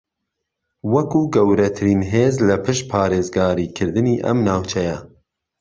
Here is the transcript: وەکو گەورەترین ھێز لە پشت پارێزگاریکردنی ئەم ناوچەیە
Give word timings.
وەکو 0.93 1.21
گەورەترین 1.35 2.01
ھێز 2.11 2.35
لە 2.47 2.55
پشت 2.63 2.83
پارێزگاریکردنی 2.91 4.21
ئەم 4.25 4.37
ناوچەیە 4.47 4.97